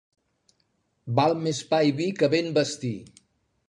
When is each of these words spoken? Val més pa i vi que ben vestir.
Val 1.21 1.37
més 1.43 1.61
pa 1.75 1.83
i 1.91 1.95
vi 2.01 2.11
que 2.21 2.35
ben 2.37 2.53
vestir. 2.61 2.95